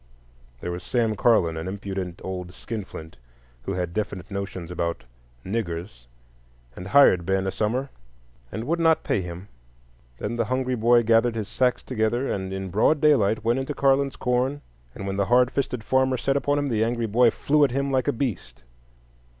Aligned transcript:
There 0.61 0.71
was 0.71 0.81
Sam 0.81 1.15
Carlon, 1.15 1.57
an 1.57 1.67
impudent 1.67 2.21
old 2.23 2.55
skinflint, 2.55 3.17
who 3.65 3.73
had 3.73 3.93
definite 3.93 4.31
notions 4.31 4.71
about 4.71 5.03
"niggers," 5.45 6.07
and 6.75 6.87
hired 6.87 7.23
Ben 7.23 7.45
a 7.45 7.51
summer 7.51 7.91
and 8.51 8.63
would 8.63 8.79
not 8.79 9.03
pay 9.03 9.21
him. 9.21 9.47
Then 10.17 10.37
the 10.37 10.45
hungry 10.45 10.73
boy 10.73 11.03
gathered 11.03 11.35
his 11.35 11.47
sacks 11.47 11.83
together, 11.83 12.27
and 12.31 12.51
in 12.51 12.71
broad 12.71 12.99
daylight 12.99 13.43
went 13.43 13.59
into 13.59 13.75
Carlon's 13.75 14.15
corn; 14.15 14.61
and 14.95 15.05
when 15.05 15.17
the 15.17 15.25
hard 15.27 15.51
fisted 15.51 15.83
farmer 15.83 16.17
set 16.17 16.35
upon 16.35 16.57
him, 16.57 16.69
the 16.69 16.83
angry 16.83 17.05
boy 17.05 17.29
flew 17.29 17.63
at 17.63 17.69
him 17.69 17.91
like 17.91 18.07
a 18.07 18.11
beast. 18.11 18.63